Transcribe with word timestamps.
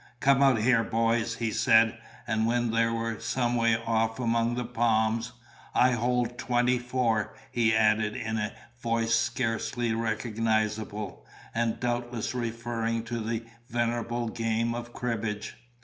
"Come 0.19 0.41
out 0.41 0.57
here, 0.61 0.83
boys," 0.83 1.35
he 1.35 1.51
said; 1.51 1.95
and 2.25 2.47
when 2.47 2.71
they 2.71 2.87
were 2.87 3.19
some 3.19 3.55
way 3.55 3.77
off 3.77 4.19
among 4.19 4.55
the 4.55 4.65
palms, 4.65 5.31
"I 5.75 5.91
hold 5.91 6.39
twenty 6.39 6.79
four," 6.79 7.35
he 7.51 7.75
added 7.75 8.15
in 8.15 8.37
a 8.39 8.53
voice 8.79 9.13
scarcely 9.13 9.93
recognizable, 9.93 11.23
and 11.53 11.79
doubtless 11.79 12.33
referring 12.33 13.03
to 13.03 13.19
the 13.19 13.45
venerable 13.69 14.27
game 14.29 14.73
of 14.73 14.91
cribbage. 14.91 15.55